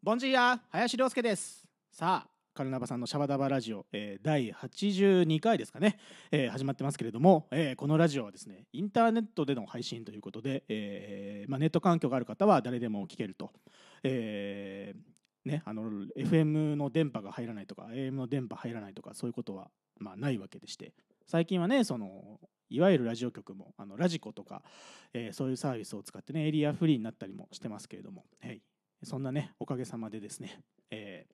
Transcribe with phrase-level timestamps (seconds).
[0.00, 1.66] ボンジーヤ林亮介です。
[1.90, 5.98] さあカルナバさんのシャバダバラジオ、えー、第82回ですかね、
[6.30, 13.50] えー、始まってますけれども、えー、このラジオはですねインターネットでの配信ということで、えーまあ、ネット環境がある方は誰でも聞けると、
[14.04, 15.82] えーね、あの
[16.16, 19.68] FM の電波が入らないとか AM の電波入らないとかそういうことは、
[19.98, 20.94] まあ、ないわけでして。
[21.26, 22.38] 最近はねその
[22.70, 24.62] いわゆるラジオ局もあのラジコとか、
[25.12, 28.62] えー、そういうサービスを使ってねエリアフリーになったりもしてますけれども、はい、
[29.02, 30.60] そんなねおかげさまでですね、
[30.90, 31.32] えー、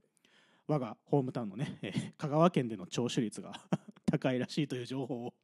[0.66, 3.52] 我がホームタウンのね、えー、香川県での聴取率が
[4.10, 5.34] 高いらしいという情報を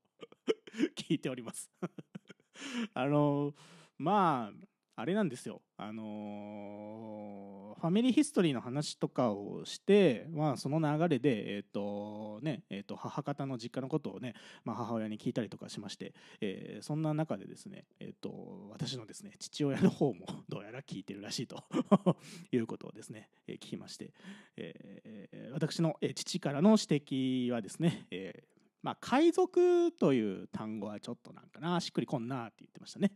[0.97, 1.71] 聞いております。
[2.95, 3.55] あの
[3.99, 4.67] まあ
[5.01, 21.65] あれなんですよ、あのー、ファミリーヒストリーの話とかをして、まあ、その流れで、えーとねえー、と母方の実家のことをね、まあ、母親に聞いたりとかしまして、えー、そんな中でですね、えーと、私のですね父親の方も どうやら聞いてるらしいと
[22.53, 24.13] いうことをですね、えー、聞きまして、
[24.59, 33.13] えー、私の父からの指摘はですね、えーまあ、海賊という単語はちょっとなんかなしっくりこんなって言ってましたね。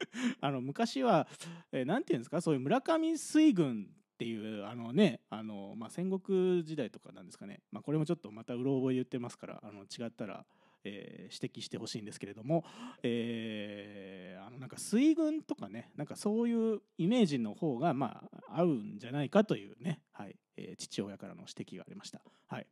[0.40, 1.26] あの昔は
[1.70, 2.40] 何、えー、て言うんですか？
[2.40, 10.46] そういう村上水軍っていうあのねあの、まあ、戦国時代とかなんですかね、まあ、これもちょっとまたうろ覚え言ってますからあの違ったら、
[10.84, 12.64] えー、指摘してほしいんですけれども、
[13.02, 22.20] えー、あのなんか水軍とかねなんかそういうイメージの方がまあ合うんじゃないかというね、はいえー、父親からの指摘がありました。
[22.46, 22.66] はい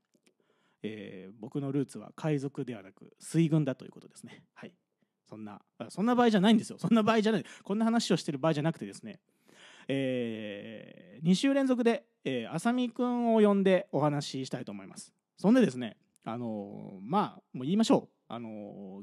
[0.82, 4.44] えー、僕のルーツは海賊ではなく水軍だということですね。
[4.54, 4.72] はい
[5.30, 6.78] そんなそんな場合じゃないんですよ。
[6.78, 7.44] そんな場合じゃない。
[7.62, 9.20] こんな話をしてる場合じゃなくてですね。
[9.86, 15.12] えー、2週連続で、えー、浅見くんを呼んでお話ししたいと思います。
[15.36, 18.08] そんでですねあのー、まあもう言いましょう。
[18.26, 19.02] あのー、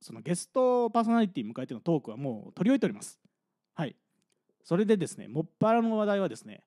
[0.00, 3.20] そのゲストパーソナリティ迎えてのトークはもう取り終えております。
[3.74, 3.94] はい。
[4.64, 6.64] それでですねもっぱらの話題はですね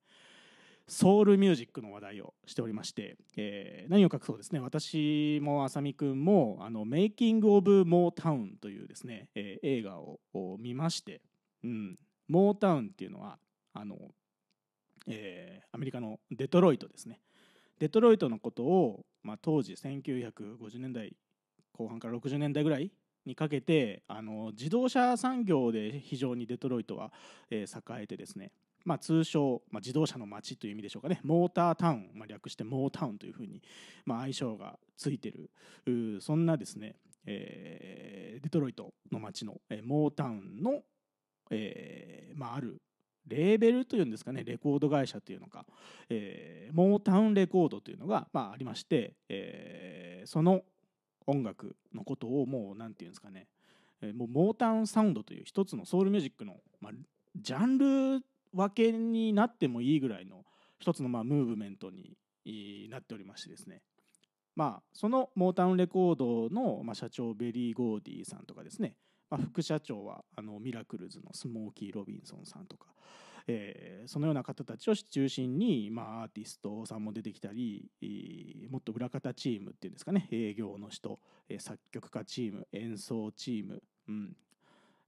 [0.87, 4.59] ソウルミュージックの話題をしておりまして、えー、何を隠そうですね。
[4.59, 10.19] 私も浅見くんもあのメイキング・オブ・モータウンというですね、えー、映画を
[10.59, 11.21] 見まして、
[11.63, 11.97] うん、
[12.27, 13.39] モータウンっていうのは
[13.73, 13.97] あの、
[15.07, 17.19] えー、アメリカのデトロイトですね。
[17.79, 21.15] デトロイトのことを、まあ、当時1950年代
[21.73, 22.91] 後半から60年代ぐらい
[23.25, 27.11] にかけてあの自動車産業で非常にデトロイトは、
[27.49, 28.51] えー、栄えてですね
[28.85, 31.19] まあ、通称、まあ、自動車の街という意味でしょうかね。
[31.23, 33.61] モータータウン、まあ、略してモータウンというふうに、
[34.05, 35.49] まあ、愛称がついてる。
[36.21, 36.95] そんなですね、
[37.25, 40.83] えー、デトロイトの街の、えー、モータウンの、
[41.49, 42.81] えーまあ、ある
[43.27, 44.43] レーベルというんですかね。
[44.43, 45.65] レコード会社というのか、
[46.09, 50.61] えー、モータウンレコードというのが、まあ、ありまして、えー、その
[51.25, 53.47] 音楽のことをもう何て言うんですかね、
[54.01, 56.93] えー、もうモータウンサウンドという一つのソウルミュージックの、まあ、
[57.35, 57.77] ジャン
[58.19, 58.23] ル
[58.55, 60.43] 分けになってもいいぐらいの
[60.79, 62.17] 一つのまあムーブメントに
[62.89, 63.81] なっておりましてですね。
[64.55, 68.95] まあそのモータウンレコードのまあ社長ベリー・ゴーディーさんとかですね、
[69.29, 72.87] まあ、副社長はあのミラクルズのスモーキー・ロビンソンさんとか、
[73.47, 77.89] え、そのような方たちを中心に、まあ、アーティストさんも出てきたり
[78.69, 80.27] もっと裏方チームっていうんですかね。
[80.31, 81.19] 営業の人
[81.59, 84.37] 作曲家チーム演奏チーム、うん、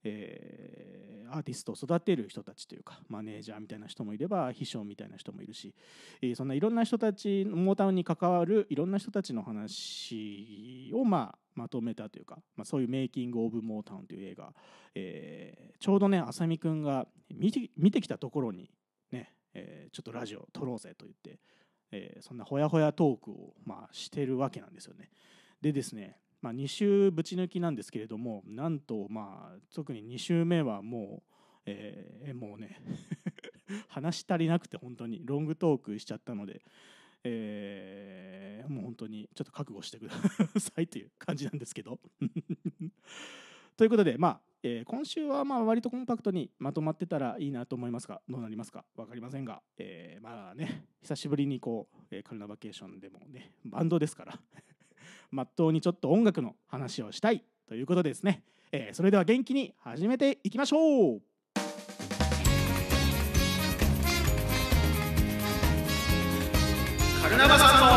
[0.08, 5.74] えー、アーティストを育てる人たちというかマネージャーみたいな人もいれば秘書みたいな人もいるし、
[6.22, 14.54] えー、そんないろんな人たちモータウンに関わるいろんな人たちの話を、まあ、まとめたというか、まあ、そういう「メイキング・オブ・モータウン」という映画、
[14.96, 18.70] えー、ちょうどね浅見君が見て見てきたところに
[19.12, 21.40] ね、え、ちょっとラジオ撮ろうぜと言って、
[21.92, 25.10] え、そんなほやほやトークを、まあ、してるわけなんですよね。
[25.62, 31.34] でですねまあ、2週ぶち抜きなんですけれどもなんとまあ特に2週目はもう、
[31.66, 32.80] えー、もうね
[33.90, 36.62] 話足りなくて本当にロングトークしちゃったので、
[37.24, 40.14] えー、もう本当にちょっと覚悟してくだ
[40.60, 42.00] さいという感じなんですけど。
[43.76, 48.86] ということでまあ、えー、今週はまあ割とコンパクトにまとまってたらいいなと思いますがどうなりますか？
[48.96, 54.40] 分かりませんが、えー、まあね久しぶりにこう、えー、カルナバケーションでもねバンドですから。
[55.32, 61.22] まっとうにちょっと音楽の話をしたいということですね、えー、それでは元気に始めていきましょう。
[67.22, 67.97] カルナバさん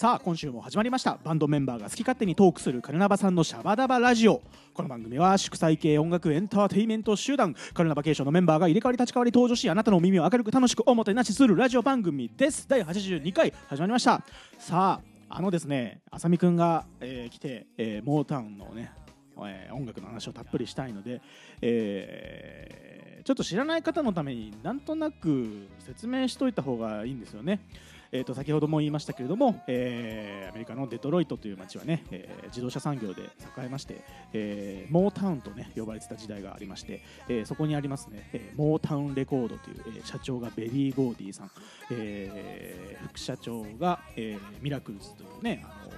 [0.00, 1.18] さあ今週も始まりました。
[1.22, 4.40] バンドメンバーが好き勝手にトークするカルナバさんのシャバダバラジオ。
[4.72, 12.66] この番組は祝祭系音楽エンターテインメント集団カルナバケーションのメンバーが入れ替わり立ち替わり登場しあなたの耳を明るく楽しくおもてなしするラジオ番組です。
[12.66, 14.24] 第82回始まりました。
[14.58, 18.92] さああのですね、あさみくんが、えー来て、えーモータウンのね、
[19.36, 21.20] えー音楽の話をたっぷりしたいので、
[21.60, 22.90] えー
[23.22, 27.60] ちょっと知らない方のためになんとなく説明しといた方がいいんですよね。
[28.12, 34.02] えー、と先ほども言いましたけれども、えーアメリカのデトロイトという街はね、えー自動車産業で栄えまして、
[34.32, 41.50] えーモータウンとね呼ばれてた時代がありまして、えーそこにありますね、えーモータウンレコードという、えー社長がベリー・ゴーディーさん、
[41.92, 45.90] えー副社長が、えーミラクルズというね、あの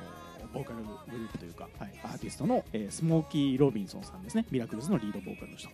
[0.53, 0.83] ボーカルグ
[1.19, 5.71] ループというか、はい、アーティストの、えースモーキー・ロビンソンさんですねミラクルズのリードボーカルの人、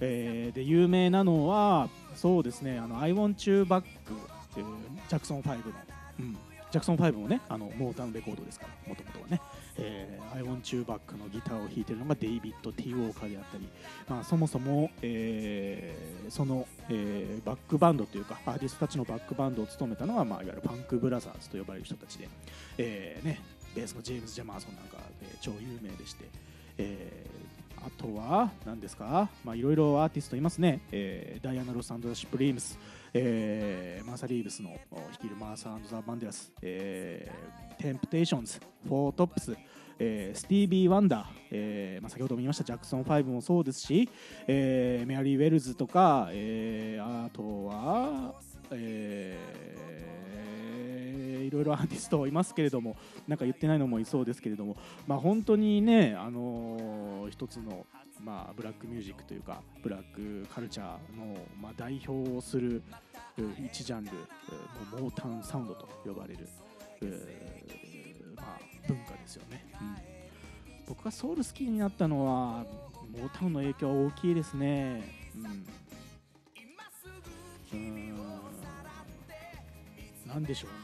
[0.00, 3.82] えーで有名なのはそうですね「あの I Want You Back」
[4.52, 4.66] っていう
[5.08, 5.54] ジャクソン5の、
[6.20, 6.32] うん、
[6.70, 9.40] ジャクソン5もねあのモータウンレコードですからもともとはね、
[9.78, 13.68] えー I Want You Back のギターを弾いてるのがデイビッド・ティー・ウォーカーであったり、
[14.08, 22.28] まあ、そもそも、えーその、えーバックバンドというかアーティストたちのバックバンドを務めたのは、まあ、いわゆるファンクブラザーズと呼ばれる人たちで、
[22.78, 23.40] えーね、
[23.74, 26.24] ベースのジェームズ・ジャマーソンなんか、えー超有名でして、
[26.78, 27.52] えー
[27.84, 29.28] あとは何ですか？
[29.44, 32.78] まあいろいろアーティストいますね、えーダイアナ・ロス・ザ・シュプリームス、
[33.14, 34.70] えーマーサ・リーブスの
[35.10, 39.56] 率いるマーサ・ザ・バンデラス、えーテンプテーションズ、フォートップス、
[39.98, 44.08] えースティービー・ワンダー、えーまあ、先ほども言いましたジャクソン5もそうですし、
[44.46, 48.34] えーメアリー・ウェルズとか、えーあとは、
[48.70, 49.92] えー
[51.42, 52.96] いろいろアーティストいますけれども
[53.28, 54.74] なんか言ってないのもいそうですけれども、
[55.06, 57.84] まあ、本当にね、あのー一つの、
[58.24, 60.86] まあ、ブラックミュージックというかブラックカルチャー
[61.18, 62.82] の、まあ、代表をする
[63.36, 66.48] う一ジャンルうもうモータウンサウンドと呼ばれる
[67.00, 67.06] う
[68.36, 69.96] まあ、文化ですよね、うん。
[70.86, 72.64] 僕がソウル好きになったのは
[73.10, 75.02] モータウンの影響は大きいですね。
[75.36, 75.66] うん。
[77.72, 78.16] うん。
[80.26, 80.76] なんでしょうね。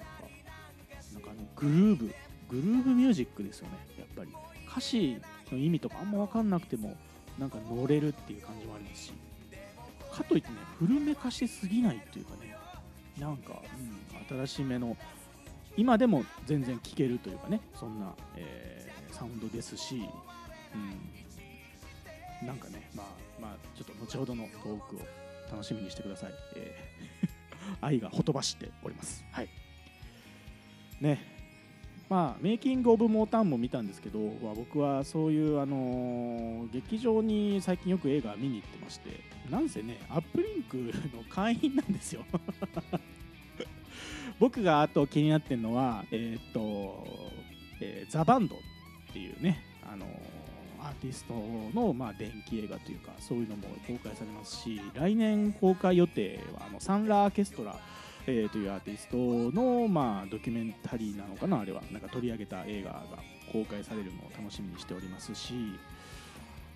[0.00, 2.14] やっぱなんかあのグルーブ。
[2.48, 4.32] グルーブミュージックですよねやっぱり。
[4.66, 5.20] 歌詞
[5.52, 6.96] の意味とかあんま分かんなくても
[7.38, 9.12] なんか乗れるっていう感じもありますし
[10.12, 12.56] かといってね古めかしすぎないっていうかね
[13.18, 13.62] なんか、
[14.30, 14.96] うん、新しめの
[15.76, 20.02] 今でも全然聴けるというかねそんな、えーサウンドですし、
[22.42, 23.06] うん、なんかねまあ
[23.40, 25.00] まあちょっと後ほどのトークを
[25.50, 27.28] 楽しみにしてください、えー
[27.80, 29.24] 愛がほとばしっております。
[29.30, 29.48] はい。
[31.00, 31.37] ね
[32.08, 34.18] まあメイキング・オブ・モータウンも見たんですけど、
[34.54, 39.20] 僕はそういう、あのー劇場に最近よく映画見に行ってまして
[39.50, 40.76] なんせねアップリンク
[41.16, 42.24] の会員なんですよ。
[44.38, 47.06] 僕があと気になってるのはえーっと、
[47.80, 48.58] えーザ・バンドっ
[49.12, 50.06] ていうね、あの
[50.80, 51.34] アーティスト
[51.74, 57.76] の、まあ、電気映画というかそういうのも公開されますし来年公開予定はあのサンラーケストラ、
[58.30, 61.82] えーというアーティストの、まあ、ドキュメンタリーなのかなあれは。
[61.90, 63.02] なんか取り上げた映画が
[63.50, 65.54] 公開されるのを楽しみにしておりますし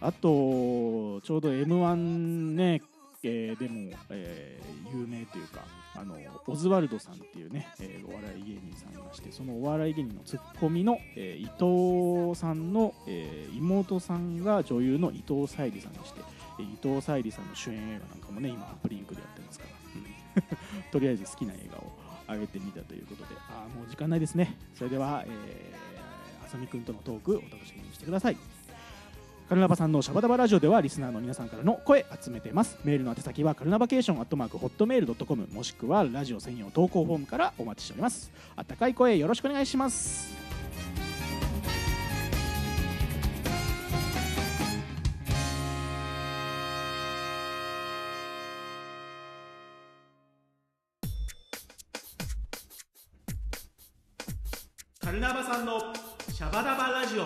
[0.01, 2.81] あとちょうど m 1ね、
[3.23, 5.61] えーでも、えー有名というか
[5.95, 6.17] あの
[6.47, 16.21] オズワルドさんっていうね、えーお笑い芸人さんがいましてそのお笑い芸人のツッコミの、えー伊藤さんの、えー妹さんが女優の伊藤沙莉さんでして、
[16.59, 19.82] え伊藤沙莉さんの主演映画なんかもね今アプリンクでやってますから、
[20.91, 21.93] とりあえず好きな映画を
[22.29, 23.35] 上げてみたということで。
[23.51, 24.57] あもう時間ないですね。
[24.75, 28.37] それでは、えー、あさみくんとのトークお楽しみにしてください。
[29.49, 32.79] カルナバさんのシャバダバラジオではリスナーの皆さんからの声集めてます。
[32.85, 38.31] メールの宛先はカルナバケーションアットマークホットメールドットコムもしくはラジオ専用投稿フォームからお待ちしております。
[38.57, 40.42] あったかい声よろしくお願いします。
[55.13, 55.79] ルナバさんの
[56.31, 57.25] シャバダバラジオ。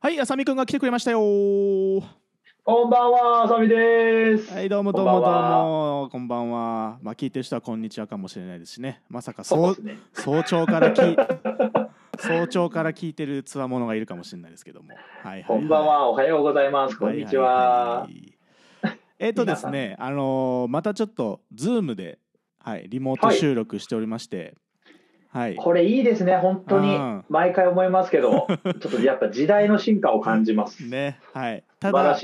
[0.00, 1.18] はいあさみくんが来てくれましたよ。
[1.18, 4.52] こんばんは、あさみです。
[4.52, 6.08] はいどうもどうもどうも。
[6.12, 6.98] こんばんは。
[7.00, 9.00] まあ聞いてる人はこんにちはかもしれないですしね。
[9.08, 9.96] まさかそうね。
[10.12, 11.00] 早朝からき
[12.20, 14.90] 早朝から聞いてるつわものがいるかもしれないですけども。
[14.90, 16.98] はいはい、はい、こんばんは、おはようございます。
[16.98, 18.04] こんにちは。
[18.10, 18.34] いいい
[19.20, 22.18] えっ、とですねあのーまたちょっとズームで
[22.58, 24.54] はいリモート収録しておりまして
[25.38, 26.96] はい、これいいですね、本当に。
[26.96, 27.24] うん。
[27.28, 28.48] 毎回思いますけど、
[28.80, 30.84] ちょっとやっぱ時代の進化を感じます。
[30.84, 31.62] ねはい。
[31.78, 32.18] ただ。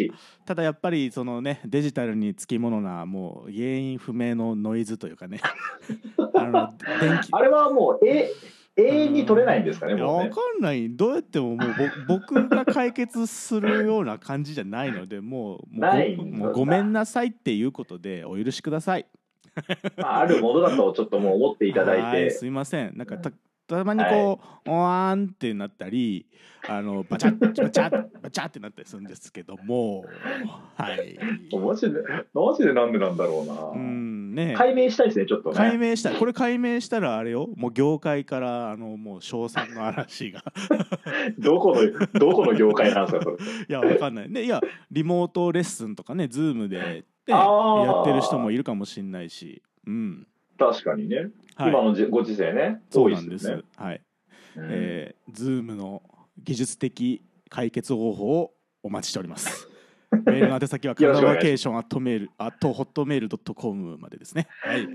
[0.44, 5.38] ただやっぱりそのねデジタルにつきものなもう原因不明のノイズというかね。
[6.34, 7.28] あの電気。
[7.30, 8.32] あれはもう、え、
[8.76, 10.28] 永遠に取れないんですかね、いやもうね。
[10.30, 10.40] わか。
[10.58, 10.90] んない。
[10.90, 11.68] どうやってももう
[12.08, 19.06] ぼ 僕が解決するような感じじゃないのでもうもうごめんなさいっていうことでお許しください
[19.96, 22.02] まあ、あるものだとちょっともう思っていただいて。
[22.02, 22.96] はいすいません。
[22.96, 23.30] なんかた
[23.66, 26.26] たまにこう、おわーんってなったり
[26.68, 30.04] あの バチャッバチャッバチャッってなったりするんですけども。
[30.76, 31.18] はい。
[31.52, 32.00] マジで、
[32.34, 33.70] マジでなんでなんだろうな。
[33.74, 35.56] うんね解明したいですね、ちょっとね。
[35.56, 37.48] 解明したこれ解明したらあれよ。
[37.56, 40.42] もう業界からあのもう称賛の嵐が。
[41.38, 43.36] どこの、どこの業界なんですか、それ。
[43.36, 44.30] いやわかんない。
[44.30, 50.26] ねいやリモートレッスンとかねズームで、ね、あーやってる人もいるかもしれないしうん
[50.58, 51.30] 確かにね。
[51.56, 52.80] はい今のじご時世ね。
[52.90, 53.62] そうなんですよね。
[53.76, 54.00] はい
[54.56, 56.02] うんえー、ズームの
[56.38, 58.52] 技術的解決方法を
[58.82, 59.68] お待ちしております。
[60.26, 64.46] メールの宛先は、カルナバケーションアットメール、アットホットメールドットコムまでですね。
[64.60, 64.88] はい。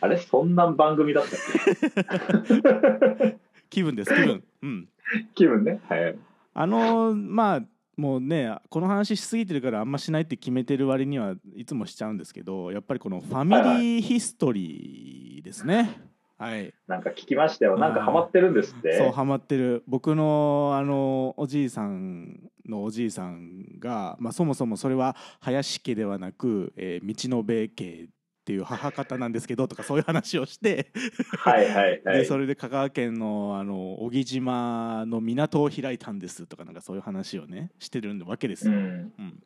[0.00, 1.36] あれ、そんな番組だった
[3.68, 4.42] 気分です、気分。
[4.62, 4.88] うん。
[5.34, 5.80] 気分ね。
[5.88, 6.16] はい。
[6.54, 7.62] あのーまあ、
[7.96, 16.00] もうね、この話しすぎてるからあんましないって決めてる割にはいつもしちゃうんですけど、やっぱりこのファミリーヒストリーですね。
[16.38, 16.72] はい。
[16.88, 17.78] なんか聞きましたよ。
[17.78, 18.96] なんかハマってるんですって？
[18.98, 28.08] そうハマってる僕のあのおじいさんのおじいさんが、まあ、そもそもそれは林家ではなく、えー道延家
[28.42, 30.90] っていう母方なんですけどとかそういう話をして、
[31.38, 32.18] はいはいはい。
[32.18, 38.72] でそれで香川県のあの小木島の港を開いたんですとかなんかそういう話をねしてるわけですよ。
[38.72, 38.78] うん。
[38.80, 39.42] うん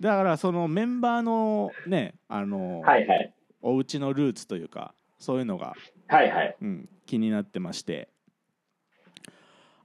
[0.00, 3.34] だからそのメンバーのねあの、はいはい。
[3.62, 5.74] お家のルーツというかそういうのが
[6.06, 6.56] はいはい。
[6.60, 8.08] うん、気になってまして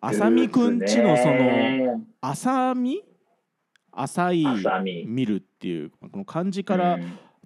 [0.01, 1.33] 浅見くんちのその
[1.95, 3.03] の、浅見？
[3.91, 6.99] 浅い浅見見るっていうこの漢字から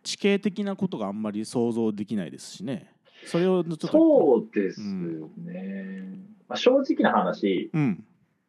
[0.04, 2.94] 地形的なことがあんまり想像できないですしね。
[3.26, 6.20] それをちょっとそうですよね。
[6.48, 8.04] まあ、正直な話、うん。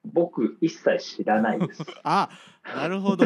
[0.04, 1.82] 僕一切知らないです。
[2.04, 2.28] あ
[2.76, 3.24] なるほど、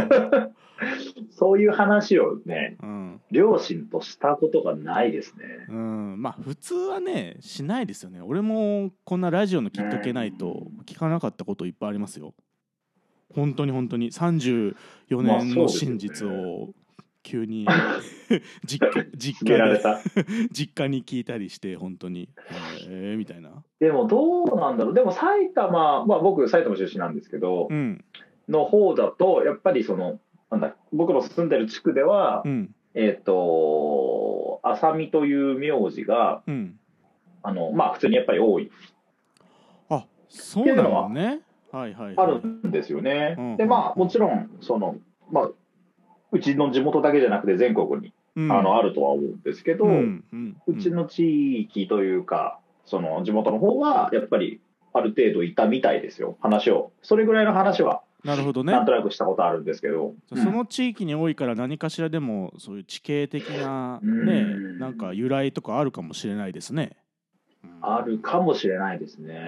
[1.31, 3.21] そういう話をね、うん。
[3.31, 5.45] 両親としたことがないですね。
[5.69, 8.21] うん、まあ普通はねしないですよね。
[8.21, 12.35] 俺もこんなラジオのきっかけないと聞かなかったこといっぱいありますよ。
[13.35, 14.11] 本当に本当に。
[14.11, 14.75] 34
[15.23, 16.73] まあ年の真実を
[17.29, 17.67] 急に
[18.65, 20.01] 実家実家でれた。
[20.51, 22.31] 実家に聞いたりして本当に。
[22.89, 23.63] えー、みたいな。
[23.81, 24.95] でもどうなんだろう。
[24.95, 28.03] でも埼玉、まあ僕埼玉出身なんですけどう、ん。
[28.49, 30.21] の方だと、やっぱりその、
[30.51, 32.75] なんだ、僕の住んでる地区では、うん。
[32.95, 36.79] えっ、と、浅見という名字が、うん。
[37.43, 38.71] あの、まあ普通にやっぱり多い、
[39.91, 41.41] あそうなのね。
[41.71, 42.41] はいはいあはい。
[42.41, 43.37] るんですよね。
[43.39, 43.57] うん。
[43.59, 44.97] で、まあもちろん、その、
[45.31, 45.51] まあ、
[46.33, 50.25] うちの地元だけじゃなくて全国に、うんあのあるとは思うんですけど、ううん
[50.67, 54.61] うんちの地域というか、その地元の方は、やっぱり
[54.93, 56.93] ある程度いたみたいですよ、話を。
[57.03, 60.15] それぐらいの話は、なるほどねなんとなくしたことあるんですけど。
[60.35, 66.93] その地域に多いから何かしらでもそういう地形的なうんねなんか由来とかあるかもしれないですね。
[66.93, 67.09] うん
[67.81, 69.41] あるかもしれないですね。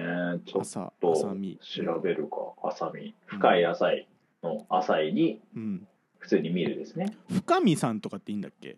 [0.45, 3.13] ちょっ朝と調べるか、浅見。
[3.25, 4.07] 深い浅い
[4.43, 5.87] の浅いにうん、
[6.21, 7.17] 普通に見るですね。
[7.29, 8.77] 深見さんとかっていいんだっけ、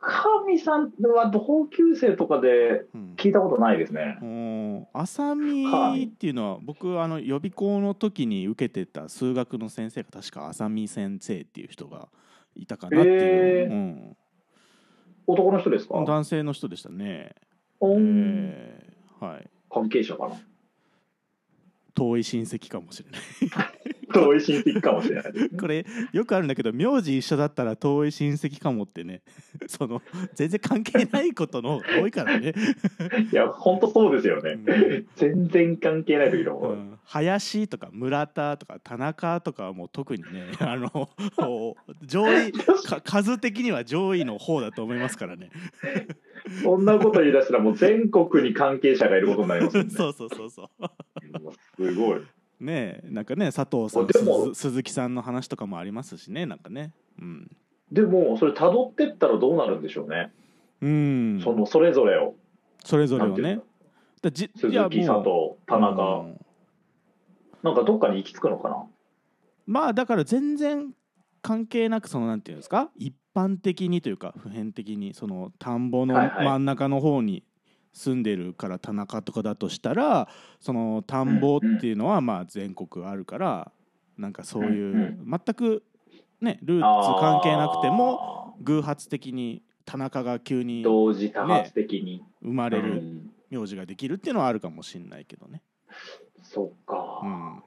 [0.00, 3.14] 深見さんは同級生とかでうん。
[3.16, 4.18] 聞いたことないですね。
[4.20, 4.86] おー。
[4.92, 12.08] 浅見っていうのは僕あの予備校の時に受けてた数学の先生が確か浅見先生っていう人が
[12.56, 13.70] いたかなっていう、へー。
[13.70, 14.16] うん、
[15.28, 15.94] 男の人ですか？
[16.04, 17.36] 男性の人でしたね。
[17.80, 19.24] えー。
[19.24, 20.34] はい、関係者かな
[21.94, 23.92] 遠い親戚かもしれない。
[24.12, 25.48] 遠い親戚かもしれないね。
[25.58, 29.22] これよくあるんだけど名字一緒だったら遠い親戚かもってね
[29.66, 30.02] その
[30.34, 32.52] 全然関係ないことの多いからね、
[33.32, 34.52] いや、本当そうですよね。
[34.52, 41.10] うん全然関係ない時の方うん林とか村田とか田中とかはもう特にね あの
[42.02, 45.50] 上位か数的には上位の方だと思いますからね
[46.62, 49.90] そんなこと言い出したらもう全国に関係者がいることになりますね。
[49.90, 50.68] そうそうそうそう
[51.90, 52.20] すごい。
[52.60, 54.46] ねえなんかね佐藤さんでも。
[54.46, 56.92] 鈴鈴木さんの話とかもありますしねなんかね。
[57.20, 57.50] うん、
[57.90, 60.32] でも、それ辿ってったらどうなるんでしょうね。
[60.80, 62.34] うん、そのそれぞれを。
[62.84, 63.60] それぞれをね。
[64.22, 66.40] だじ鈴木、佐藤、田中、うん。
[67.62, 68.84] なんかどっかに行き着くのかな。
[69.66, 70.92] まあだから全然
[71.42, 72.90] 関係なくそのなんていうんですか？
[72.96, 77.44] 一般的にというか普遍的にその田んぼの真ん中の方に
[77.92, 80.28] 住んでるから田中とかだとしたら
[80.60, 83.70] その田んぼっていうのはまあ全国あるから
[84.16, 85.82] なんかそういう全く
[86.40, 92.22] ねルーツ関係なくてもも偶発的に田中が急に同時多発的に。
[92.42, 95.62] 生まれるうん名字ができるっていうのはあるかもしれないけどね。
[96.42, 97.20] そっか。
[97.22, 97.62] うん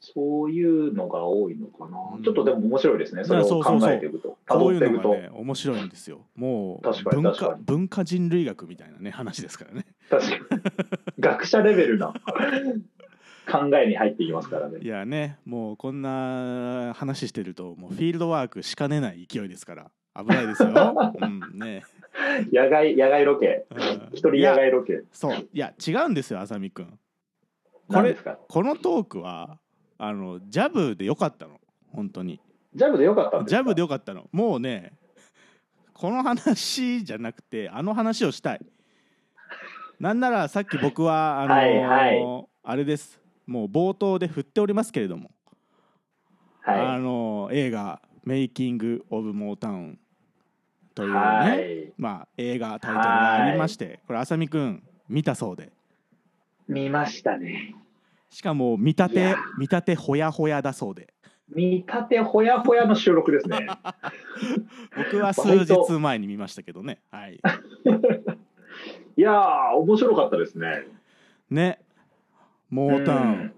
[0.00, 2.22] そういうのが多いのかな、うん。
[2.22, 6.26] ちょっとでも面白いですね、それを考えていくと、こういう辿っていね面白いんですよ。
[6.36, 9.86] もう文化文化人類学みたいなね話ですからね。
[10.08, 10.62] 確かに、
[11.18, 12.14] 学者レベルな
[13.50, 14.78] 考えに入っていきますからね。
[14.80, 14.86] い。
[14.86, 19.90] やねもうこんな話してるともうフィールドワークしかねない勢いですから。
[20.16, 20.70] 危ないですよ、
[21.22, 21.84] うんね。
[22.52, 23.78] 野外、野外ロケ、うん。
[24.12, 25.48] 一人野外ロケ、そう。
[25.52, 26.86] いや違うんですよ浅見くん。
[26.86, 28.36] これ何ですか？
[28.48, 29.58] このトークは
[29.98, 31.60] あのジャブでよかったの。
[31.92, 32.40] 本当に。
[32.74, 33.56] ジャブでよかったんですか？
[33.56, 34.28] ジャブでよかったの。
[34.32, 34.92] もうね
[35.92, 38.60] この話じゃなくてあの話をしたい。
[39.98, 42.46] なんならさっき僕はあのはいはい。
[42.62, 43.20] あれです。
[43.46, 45.30] もう冒頭で振っておりますけれども、
[46.64, 49.98] あはの映画「メイキング・オブ・モータウン」
[50.94, 51.06] とい。
[51.06, 51.92] いうね、はい。
[51.96, 55.72] まあ、映画タイトルがありましてこれ浅見くん見たそうで。
[56.68, 57.74] 見ましたね。
[58.30, 61.12] しかも見立て見立てほやほやだそうで。
[61.54, 63.66] 見立てほやほやの収録ですね。
[64.96, 67.00] 僕は数日前に見ましたけどね。
[67.10, 67.40] はい。
[69.16, 70.86] いやー、面白かったですね。
[71.50, 71.80] ね。
[72.70, 73.54] モータウン、うん。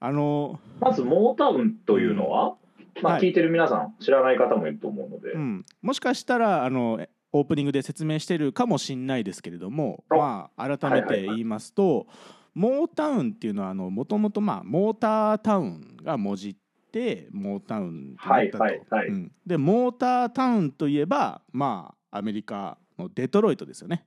[0.00, 2.56] あのまず、モータウンというのは、
[3.02, 3.22] まあ、はい。
[3.22, 12.06] 聞いてる皆さん、知らない方もいると思うので、うん、もしかしたらあのえオープニングで説明してるかもしんないですけれども、あまあ、改めて言いますと、
[12.54, 16.56] モータウンっていうのはもともとモータータウンが文字っ
[16.92, 19.08] てモータウンってなったと、はいはいはい。
[19.08, 19.32] うん。
[19.44, 24.04] でモータータウンといえばまあアメリカのデトロイトですよね、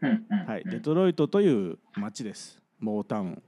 [0.00, 2.62] うんうんはい、うんデトロイトという街です。
[2.80, 3.42] モータウン。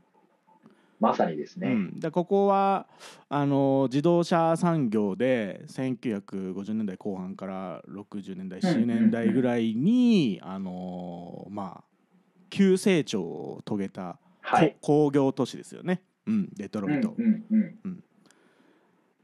[1.00, 1.68] まさにですね。
[1.68, 2.87] うん、でここは
[3.28, 8.90] あの自動車産業で1950年代後半から60年代うんうんうん。
[8.90, 11.94] 70年代ぐらいに、あのまあ
[12.54, 14.76] 急成長を遂げた、はい。
[14.80, 17.16] こ工業都市ですよね、うん、デトロイト。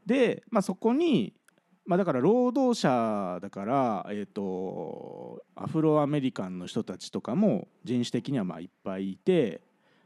[0.04, 1.32] で、まあ、そこに、
[1.87, 9.60] まあ、だから労働者だから、えー、とアフロアメリカンの人たちとかも人種的にはまあいっぱいいて。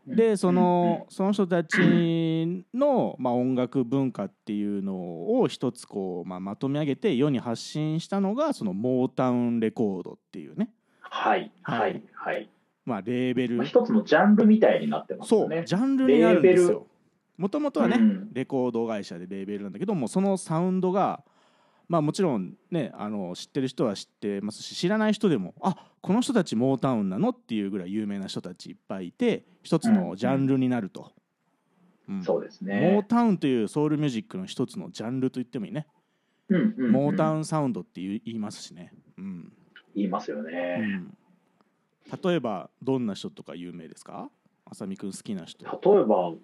[0.06, 1.78] でそのその人たち
[2.74, 10.68] の、まあ、音楽文化っていうのを一つこう、まあ、まとめ上げて世に発信したのがそのモータウンレコードっていうね、
[11.00, 12.50] はいははいいはい。
[12.85, 15.49] まあ、レーベル、まあ、一つのジャンルみたいになってますそう。
[15.49, 16.87] ジャンルになるんですよ。
[17.37, 21.25] もともとはね、うんレコード会社でレーベルなんだけどもそのサウンドが
[21.88, 31.12] まあもちろんねあの知ってる人は知ってますし知らない人でもあこの人たちモータウンなのっていうぐらい有名な人たちいっぱいいて一つのジャンルになると。
[32.09, 33.07] うんそうですモーね。
[33.09, 35.87] タウンというソウルミュージックの一つのジャンルと言ってもいいね、
[36.51, 39.53] うんうんうんモータウンサウンドって言いますしね、うん
[39.97, 40.77] 言いますようね。
[40.77, 41.16] ん、
[42.22, 44.30] 例えばどんな人とか有名ですか？
[44.66, 46.34] 浅見くん好きな人、例えば、う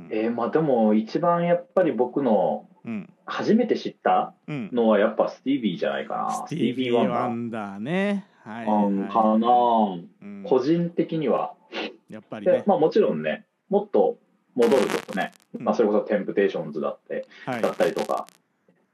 [0.00, 0.08] ん。
[0.10, 3.12] えーまあでも一番やっぱり僕のうん。
[3.26, 6.30] 初めて知ったうん、のはやっぱスティービーじゃないかな。
[6.46, 7.78] スティービー・ワンダー。
[7.80, 8.26] ね。
[8.42, 8.92] はいあはい。
[8.92, 9.48] んかな、
[10.22, 10.44] うん。
[10.46, 11.54] 個人的には。
[12.08, 14.16] やっぱりね、でまあもちろんね、もっと
[14.54, 15.64] 戻るとね、うん。
[15.64, 17.62] まあそれこそテンプテーションズだって、はい。
[17.62, 18.26] だったりとか、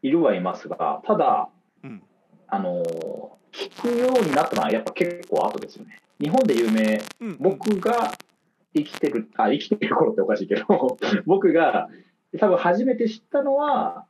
[0.03, 1.49] いるはいますが、ただ、
[1.85, 2.03] うん。
[2.49, 6.01] あのー聞くようになったのはやっぱ結構後ですよね。
[6.21, 8.13] 日本で有名、うん、僕が
[8.75, 11.89] 生きてる、あ、生きてる頃っておかしいけど、 僕が
[12.39, 14.07] 多分初めて知ったのは、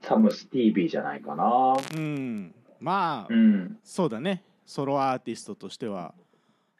[0.00, 1.74] 多分スティービーじゃないかな。
[1.94, 3.78] うん、まあ、うん。
[3.82, 6.14] そうだねソロアーティストとしては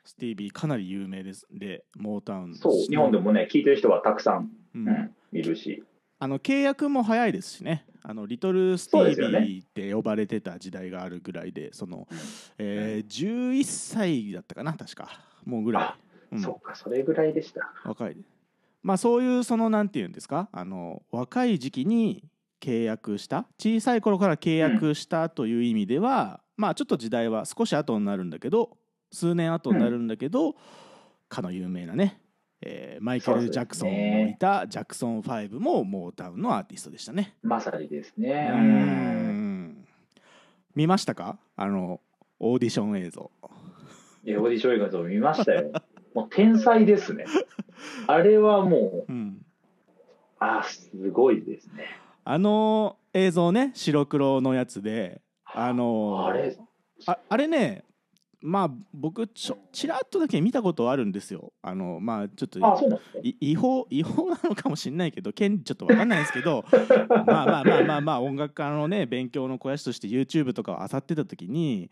[0.04, 5.84] スティービーかなり有名ですでモータウンそう、日本でもね、聞いてる人はたくさん、ううんん、いるし。
[6.18, 12.18] あの契約も早いですしねあのリトルスティービーって呼ばれてた時代があるぐらいでその、うん。
[12.58, 15.08] えー、11歳だったかな確か。
[15.44, 15.82] もうぐらい。
[15.82, 15.96] あ、
[16.30, 16.40] うん。
[16.40, 17.72] そうか、それぐらいでした。
[17.84, 18.16] 若い。
[18.84, 20.48] まあそういうそのなんていうんですか？
[20.52, 22.22] あの若い時期に
[22.60, 28.76] 契約した小さい頃から契約したという意味では、まあちょっと時代は少し後になるんだけど
[29.10, 30.54] 数年後になるんだけど、
[31.28, 32.20] かの有名なね、
[32.62, 37.34] えーマイケル・ジャクソンのいたジャクソン5もモータウンのアーティストでしたね。
[37.42, 38.50] まさにですね。
[38.52, 39.86] ううんん
[40.74, 41.38] 見ましたか？
[41.56, 42.00] あの
[42.38, 43.30] オーディション映像。
[44.24, 45.70] いやオーディション映画を見ましたよ。
[46.14, 47.26] もう天才ですね。
[48.06, 49.42] あれはもう、うん
[50.38, 51.84] あ、すごいですね。
[52.24, 56.56] あの映像ね白黒のやつであのあれ、
[57.06, 57.84] ああれね
[58.40, 61.52] まあ僕ちょちらっとだけ見たことあるんですよ。
[61.62, 62.60] あのまあちょっと
[63.22, 66.64] 違法違法なのかもしれないけど権利ちょっと分かんないですけど
[67.26, 71.90] まあまあまあまあまあ音楽家のね勉強の肥やしとして YouTube とかを漁ってた時に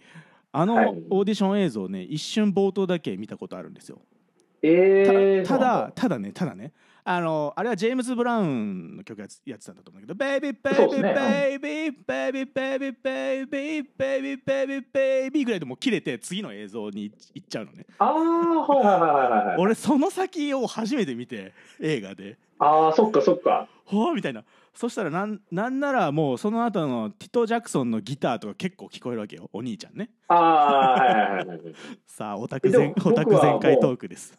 [0.52, 1.04] あのはい。
[1.10, 3.96] オーディション映像ね一瞬冒頭だけ見たことあるんですよ。
[3.96, 5.92] たえー、ただ。
[5.94, 6.72] ただねただね
[7.06, 17.84] あのあれはジェームズ・ブラウンの曲やってたんだと思うけど「ベイビーベイビーベイビーベイビーベイビーベイビーベイビーベイビーベイビーベイビー」ぐらいでもう切れて次の映像に行っちゃうのね。
[17.98, 19.56] ああ、はいはいはいはいはい。
[19.58, 22.38] 俺その先を初めて見て映画で。
[22.58, 23.68] ああ、そっかそっか。
[23.84, 24.42] ほうみたいな。
[24.72, 30.10] そしたらなんなんならもうその後のティト・ジャクソンのギターとか結構聞こえるわけよお兄ちゃんね。
[30.26, 31.60] ああ、はいはいはいはい。
[32.06, 34.36] さあオタク全オタク全開トークです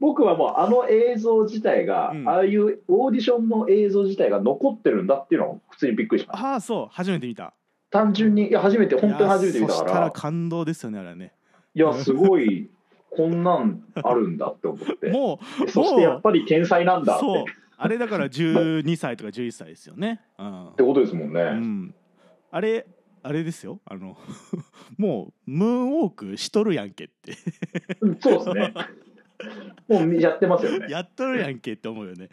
[0.00, 2.28] 僕はもうあの映像自体が、うん。
[2.28, 6.46] ああいうオーディションの映像自体が残ってるんだっていうのを普通にびっくりしました。
[6.48, 6.88] ああそう。
[6.90, 7.54] 初めて見た。
[7.90, 11.32] 単純に、いや、初めて、本当に初めて見たいやそしたらから、感動ですよねあれはね。
[11.74, 12.70] いや、すごい、
[13.10, 15.10] こんなんあるんだって思って。
[15.10, 17.20] もうそしてやっぱり天才なんだって。
[17.20, 17.42] そう。
[17.42, 17.44] っ
[17.82, 20.20] あれだから12歳とか11歳ですよね。
[20.38, 20.72] うん。
[20.76, 21.40] てことですもんね。
[21.42, 21.94] うん、
[22.52, 22.86] あれ
[23.24, 23.80] あれですよ。
[23.84, 24.16] あの
[24.96, 27.32] もうムーンウォークしとるやんけって。
[28.00, 28.74] うんそうですね。
[29.88, 30.86] もうやってますよね。
[30.88, 32.28] やっとるやんけって思うよね。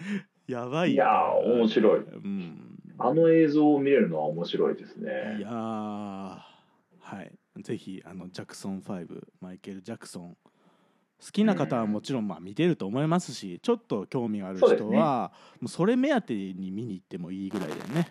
[0.47, 1.99] やばいいやー、面白い。
[1.99, 2.79] うん。
[2.97, 5.39] あの映像を見れるのは面白いですいね。
[5.41, 6.37] やー。
[6.99, 7.31] はい。
[7.61, 10.37] ぜひあのジャクソン5マイケル・ジャクソン。
[11.21, 18.07] 好きな方はもちろんまあ見てると思いますしちょっと興味がある人はもうそれ目当てに見に行ってもいいぐらいだよね。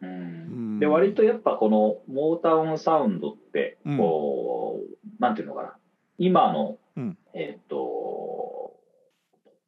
[0.00, 0.76] ううん。
[0.76, 3.98] ん、で割とやっぱこのモータウンサウンドってうん。
[3.98, 5.76] こう、なんていうのかな。
[6.18, 7.18] 今の、うん。
[7.34, 8.76] えっ、とポ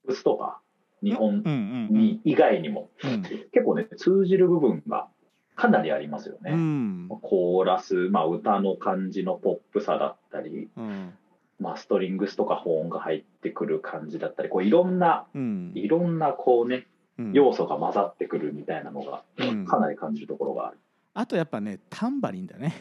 [0.05, 0.61] ップスとか
[1.03, 1.43] 日本
[1.91, 3.23] に以外にも、うん。
[3.23, 5.09] 結構ね通じる部分が
[5.55, 6.53] かなりありますよね。
[6.53, 7.09] うん。
[7.23, 11.13] コーラス、まあ、歌の感じのポップさだったり、うん。
[11.59, 15.73] まあ、ストリングスとか保音が入ってくる感じだったりこういろんなうん。
[15.75, 16.87] いろんなこうね
[17.19, 17.33] うん。
[17.35, 19.67] 要素が混ざってくるみたいなのがうん。
[19.67, 20.79] かなり感じるところがある。
[21.13, 22.75] あとやっぱねタンバリンだね。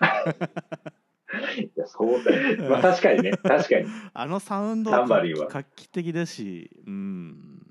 [1.56, 3.32] いやそうだよ、まあ、確かにね。
[3.32, 3.86] 確かに。
[4.12, 7.66] あのサウンドは画期的だし、うん、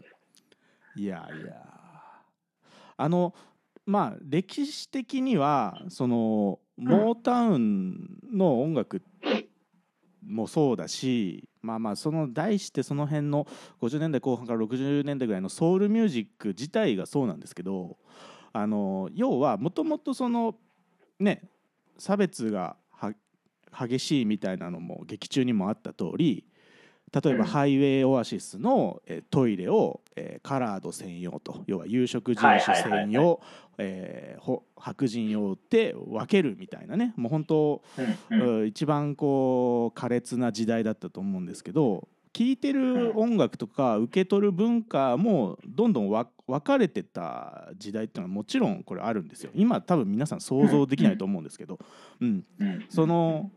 [0.96, 1.70] いやいや。
[2.98, 3.34] あの
[3.86, 9.02] まあ歴史的にはそのモータウンの音楽
[10.26, 13.48] もそうだし、まあまあその題してその辺の
[13.82, 17.98] 50年代後半から60年代ぐらいのソウルミュージック自体がそうなんですけど
[18.54, 20.56] あの要はもともとその
[21.20, 21.50] ね
[21.98, 22.76] 差別がは
[23.78, 26.46] 激しいみたいなのも劇中にもあった通り
[27.12, 27.44] 例えばうん。
[27.46, 33.42] ハイウェイオアシスの、えートイレを、えーカラード専用と要は有色人種専用
[34.76, 37.14] 白人用って分けるみたいなね。
[37.16, 37.82] もう本当、
[38.30, 49.52] う一番こう苛烈な時代だったと思うんですけど聴いてる音楽とか受け取る文化もどんどんわ分かれてた時代っていうのはもちろんこれあるんですよ。
[49.56, 51.80] 今多分皆さん想像できないと思うんですけど、
[52.22, 52.86] うん、うん。
[52.90, 53.52] その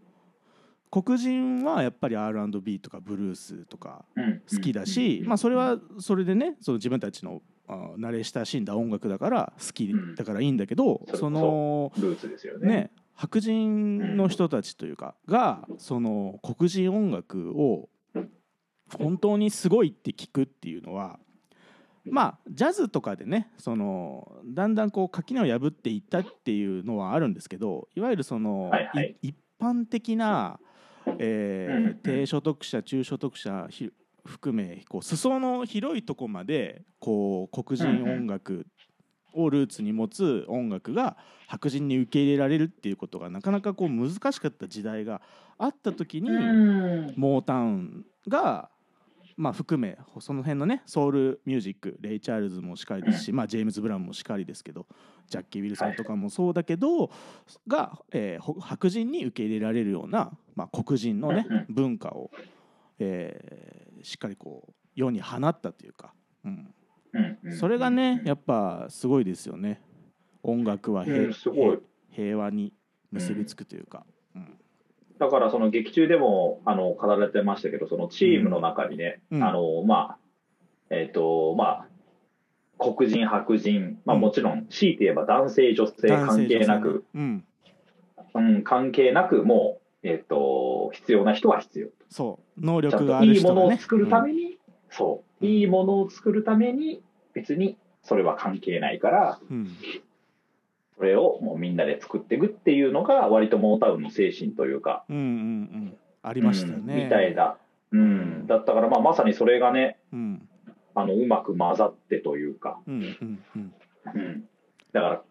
[0.92, 11.16] 黒人はやっぱり R&B とかブルースとかうん好きだし、まあ、それはそれでねその自分たちのあ慣れ親しんだ音楽だから好きだからいいんだけど、うん。
[11.16, 12.68] そのルーツですよね。
[12.68, 17.88] ね白人の人たちというかがその黒人音楽を
[18.98, 21.18] 本当にすごいって聞くっていうのは
[22.04, 28.70] まあジャズとかでねそのだんだんこう垣根を破っていったっていうのはあるんですけどいわゆるその、
[29.22, 30.58] 一般的な、
[31.18, 33.90] えー低所得者中所得者ひ
[34.24, 38.66] 含めこう裾の広いとこまでこう黒人音楽
[39.34, 45.20] をルーツに持つ音楽が白人に受け入れられるっていうことがなかなかこう難しかった時代が
[45.58, 47.14] あった時に、うん。
[47.16, 48.70] モータウンが、
[49.36, 54.86] まあ、含めその辺のねソウルミュージックレイ・チャールズもしかりですし、まあ、ジェームズ・ブラウンもしかりですけど
[55.28, 57.10] ジャッキー・ウィルソンとかもそうだけど、
[57.66, 62.30] が、えーほ白人に受け入れられるような、まあ、黒人のね文化を、
[62.98, 66.12] えーしっかりこう世に放ったというか、
[66.44, 66.74] うん、
[67.58, 69.80] それがねやっぱすごいですよね。
[70.42, 71.32] 音楽は平,、
[72.10, 72.72] 平和に
[73.12, 74.04] 結びつくというか。
[75.26, 79.44] うんだからその劇中でもあの語られてましたけどそのチームの中にね、うん。
[79.44, 80.18] あのまあ
[80.90, 81.86] えっ、とまあ
[82.78, 84.22] 黒人白人、まあ、うん。
[84.22, 87.44] もちろん強いて言えば男性女性関係なく、うん、
[88.34, 92.60] うん、関係なくもう、えっと必要な人は必要そう。
[92.60, 94.58] 能力があんといいものを作るために、
[94.90, 95.46] そう。
[95.46, 97.00] いいものを作るために
[97.32, 99.76] 別にそれは関係ないからうんうん
[101.02, 105.96] それをもうみんなで作っていくっていうのが割とモータウンの精神というかうんうんうん。
[106.22, 107.56] ありましたよね、うんみたいな、
[107.90, 110.48] うん、だったからまあまさにそれがねうん。
[110.94, 113.74] あのうまく混ざってというか、うんうんうん。
[114.14, 114.44] うん、
[114.92, 115.22] だから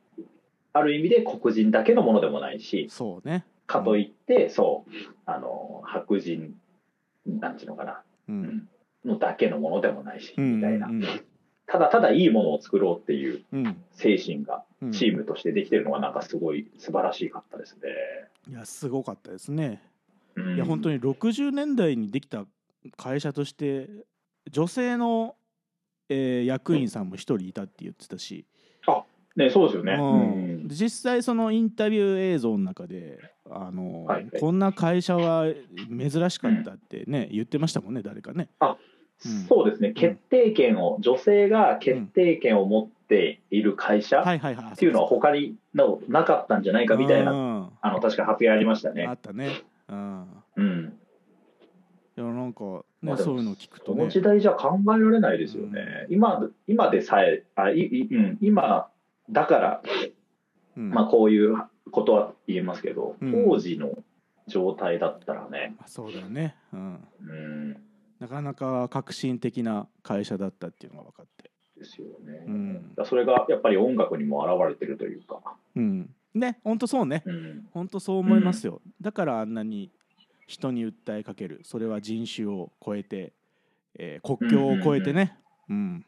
[0.74, 3.46] ある意味で黒人だけのものでもないしそうね。
[3.66, 4.92] かといってそう
[5.26, 6.54] あの白人
[7.26, 8.02] なんていうのかな。
[8.28, 8.42] ううん。
[8.42, 8.68] ん
[9.06, 10.88] のだけのものでもないし、うんみたいな。
[10.88, 10.92] う。
[10.92, 11.02] ん
[11.72, 17.90] ただただいいものを作ろうっていううん精神がうんチームとしてできてるのがなんかすごい素晴らしかったですね。
[18.50, 19.82] いやすごかったですね。
[20.36, 22.46] うんいや本当に60年代にできた
[22.98, 23.90] 会社として
[24.50, 25.36] 女性の、
[26.10, 28.46] えー役員さんも一人いたって言ってたし、
[29.38, 29.94] ね、そうですよね。
[29.94, 33.18] うんで実際そのインタビュー映像の中で
[33.50, 35.46] あの、はいはいこんな会社は
[35.90, 38.50] 珍しかったってね、言ってましたもんね誰かね。
[38.60, 38.76] うん
[39.48, 44.22] そうですね、決定権を、女性が決定権を持っている会社。
[44.22, 49.08] っていうのは他にのなかったんじゃないかみたいな、なあの確か発表ありましたあね。
[49.12, 49.62] ったね。
[49.88, 50.26] うん。
[50.56, 50.94] うん、
[52.18, 54.10] いやなんかね、そういうのを聞くとねその。
[54.10, 56.08] 時代じゃ考えられないですよね。
[56.10, 58.90] 今今でさえあいい、うん、今
[59.30, 59.82] だから、
[60.78, 61.56] うんまあ、こういう
[61.92, 63.98] ことは言えますけど、うん当時の
[64.48, 66.56] 状態だったらね、まあそうだよね。
[66.74, 67.08] うん。
[67.22, 67.78] うん、
[68.22, 71.50] なかなか革新的な会社だったっていうのが分かって。
[71.76, 72.44] ですよね。
[72.46, 75.42] うんそれがやっぱり音楽にも現れてるというか。
[75.76, 76.10] うん。
[76.36, 77.24] ね、本当そうね。
[77.26, 78.80] うん本当そう思いますよ。
[79.02, 79.92] だからあんなに
[80.46, 81.62] 人に訴えかける。
[81.64, 83.34] それは人種を超えて、
[83.98, 85.40] えー国境を越えてね。
[85.68, 86.06] うん。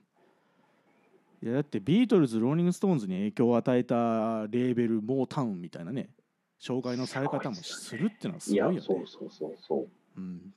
[1.42, 3.96] いやだってビートルズ、ローリング・ストーンズに影響を与えた
[4.52, 6.10] レーベル、モータウンみたいなね、
[6.62, 8.82] 紹介のされ方もするっていうのはすごいよね。
[8.82, 9.88] そうそうそうそう。
[10.16, 10.54] うん、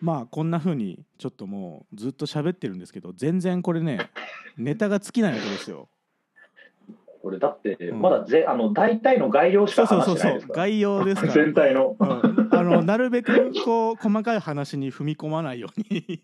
[0.00, 4.10] まあこんな風にちょっともうずっと喋ってるんですけど全然これね
[4.56, 5.88] ネタが尽きないわけですよ。
[7.22, 10.58] これだって、うんまだぜあの大体の概要しそうかそうそうそう話してないですから。
[10.58, 11.96] 概要ですから、全体の。
[11.98, 16.20] うんあのなるべくこう細かい話に踏み込まないように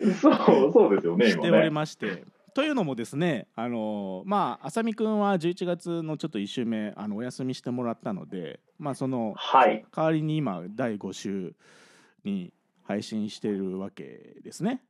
[0.20, 1.70] そうそうですよね、しており。
[1.70, 2.24] まして。
[2.54, 9.84] というのもですねあのまあ浅見くんは11月のちょっと1週目あのお休みしてもらったのでまあそのはい。
[9.94, 11.54] 代わりに今第5週
[12.24, 14.82] に配信してるわけですね。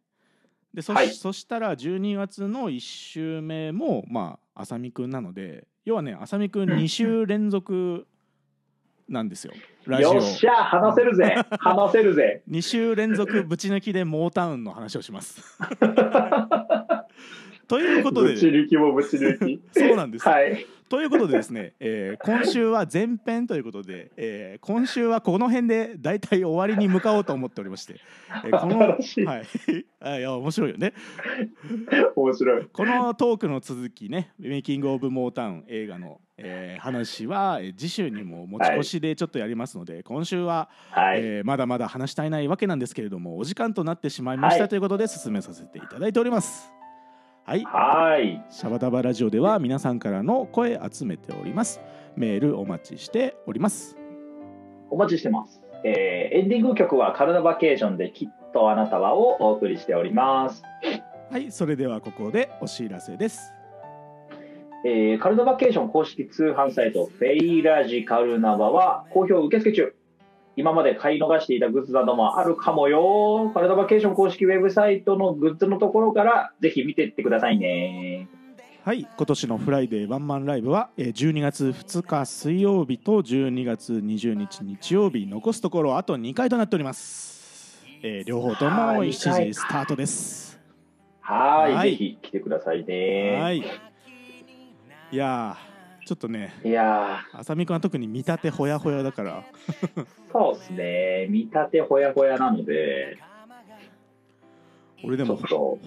[0.75, 8.07] でそ,、はいそしたら12月の1週目もまあ浅見くんなので要はね浅見くん2週連続
[9.09, 9.53] なんですよ
[9.87, 11.37] ラジオよっしゃ、話せるぜ。
[11.59, 12.43] 話せるぜ。
[12.49, 15.59] 2週連続ぶち抜きでモータウンの話をします。
[17.73, 19.63] ということでぶち抜きもぶち抜き。
[19.73, 20.67] そうなんですはい。
[20.91, 27.97] ということでですね、えー今週は前編ということで、えー今週はこの辺で大体終わりに向かおうと思っておりまして、
[28.45, 28.99] えーこのは
[29.39, 29.47] い
[30.05, 30.93] あいや面白いよね
[32.15, 32.67] 面白い。
[32.71, 41.21] このトークの続きね「メイキング・オブ・モータウン」映画の、えー話はえー次週にも持ち越しでちょっとやりますので、今週は、はい。
[41.23, 46.71] えーまだまだ話したいないわけなんですけれどもお時間となってしまいました、はいということで進めさせていただいております。
[47.53, 48.43] はいはい。
[48.49, 51.83] シャバダバラジオでは皆さんからの声集めております。
[52.17, 53.99] メールお待ちしております。
[54.89, 55.61] お待ちしてます。
[55.85, 60.63] えーエンディング曲はカルナバケーションできっとあなたはをお送りしております。
[61.31, 63.53] はい、それではここでお知らせです。
[64.87, 69.95] えーカルナバケーション公式通販サイトフェイラジカルナバは好評受付中。
[70.57, 73.51] 今まで買い逃していたグッズなどもあるかもよ。
[73.55, 78.29] カルナバケーション公式ウェブサイトのグッズのところからぜひ見ていってくださいね。
[78.85, 87.83] はい、今年のフライデーワンマンライブはえー12月2日水曜日と12月20日日曜日残すところあと2回となっております。
[88.03, 90.61] えー両方ともはい7時スタートです。
[91.21, 93.39] はいはいぜひ来てくださいね。
[93.41, 93.59] はい。
[93.59, 95.72] いやー
[96.13, 101.27] ちょっとね、い、や浅見くんは特に見立てほやほやだから、ー、そうですね。
[101.31, 103.17] 見立てほやほやなので、
[105.03, 105.39] 俺でも。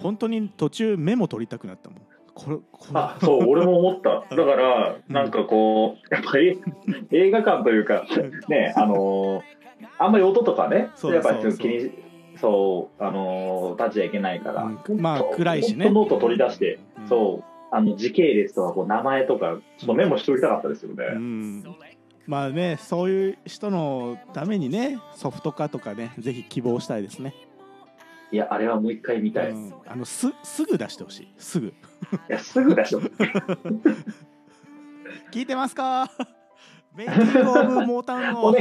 [0.02, 2.00] 本当に途中メモ取りたくなったもん。
[2.34, 2.90] これこれ。
[2.94, 4.24] あそう俺も思った。
[4.34, 6.60] だからなんかこうやっぱり
[7.12, 8.04] 映画館というか
[8.48, 9.42] ねあのー
[9.98, 11.92] あんまり音とかねそうやっぱり気に
[12.34, 15.00] そうあのー立っちゃいけないから、うん。
[15.00, 15.88] まあ暗いしね。
[15.88, 17.06] ノート取り出して、うん。
[17.06, 21.64] そうあの時系列とかこう名前とかちょっとメモしておきたかったですよね、うん、
[22.26, 27.34] まあねそういう人のためにねソフト化とかねぜひ希望したいですね、
[28.32, 31.34] いやあれはもう一回見たい、いうん、あのすすぐ出してほしい。
[31.38, 31.72] すぐ。
[32.28, 33.10] やすぐ出しとく
[35.32, 36.10] 聞いてますか？
[36.94, 38.58] メイキングオブモータウンおの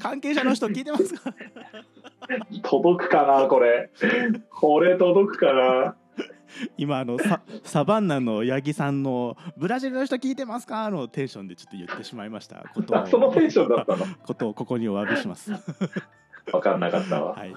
[0.00, 1.32] 関係者の人聞いてますか？
[2.62, 3.90] 届くかなこれ。
[4.50, 5.96] これ届くかな
[6.76, 12.64] 今あのササバンナの八木さんの「ブラジルの人聞いてますか?」のテンションでちょっと言ってしまいました。
[12.74, 13.06] ことを。
[13.08, 14.06] そのテンションだったの？
[14.24, 15.52] ことをここにお詫びします。
[16.50, 17.52] 分かんなかったわ、はい、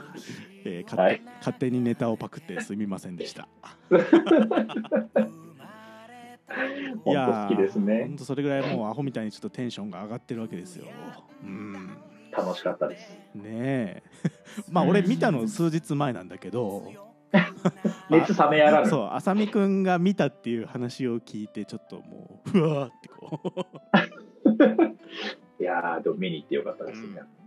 [0.65, 1.21] えー勝手はい。
[1.39, 3.43] 勝手にネタをパクってすみませんでした。
[3.43, 3.45] い
[7.05, 8.05] 本や当好きですね。
[8.07, 10.87] 本当それぐらいもうアホみたいにちょっとテンションが上がってるわけですよ。
[11.43, 11.97] うん。
[12.35, 13.09] 楽しかったです。
[13.35, 14.03] ねえ。
[14.71, 16.91] まあ俺見たの数日前なんだけど
[18.09, 18.87] 熱冷めやらぬ。
[18.87, 24.49] そう浅見くんが見たっていう話を聞いてちょっともうふわーってこう
[25.61, 27.07] いやー、でも見に行ってよかったですね。
[27.19, 27.39] うん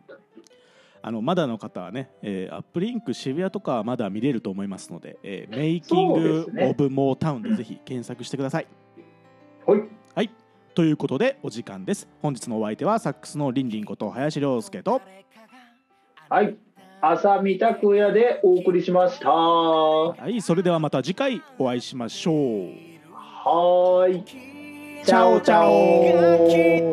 [1.04, 8.68] あのまだの方はね、えーアップリンク渋谷とかはまだ見れると思いますので、えーメイキングオブモータウンでぜひ検索してください。
[9.66, 9.82] ほい。
[10.14, 10.30] はい
[10.74, 12.08] ということでお時間です。
[12.22, 15.02] 本日のお相手はサックスのリンリンこと林亮介と
[16.28, 16.56] はい。
[17.04, 19.28] 浅見拓也でお送りしました。
[19.28, 22.34] ははいそれではまた次回お会いしましょう。
[22.34, 24.22] ーい。
[25.04, 26.92] チャオチャオ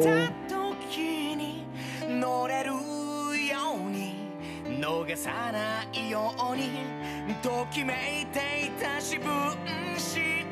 [4.82, 9.30] 逃さないようにときめいていた自分
[9.95, 10.45] 信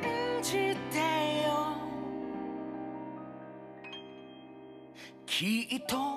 [0.44, 0.52] じ
[0.92, 0.98] て
[1.48, 1.76] よ
[5.26, 6.17] きっと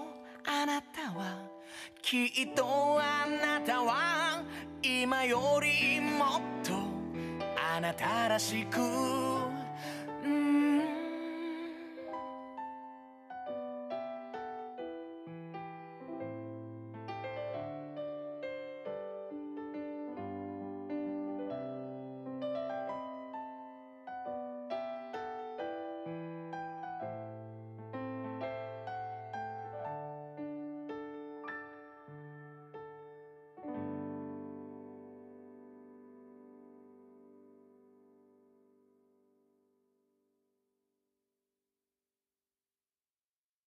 [2.10, 4.42] きっとあなたは
[4.82, 6.72] 今よりもっと
[7.56, 8.80] あなたらしく